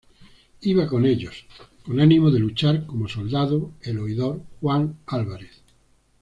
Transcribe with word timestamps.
Iba 0.61 0.87
con 0.87 1.05
ellos, 1.05 1.45
con 1.85 1.99
ánimo 1.99 2.31
de 2.31 2.39
luchar 2.39 2.87
como 2.87 3.07
soldado, 3.07 3.71
el 3.83 3.99
oidor 3.99 4.41
Juan 4.59 4.97
Álvarez. 5.05 5.61